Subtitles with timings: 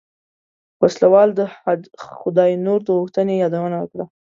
[0.81, 1.39] وسله وال د
[2.17, 4.05] خداينور د غوښتنې يادونه وکړه.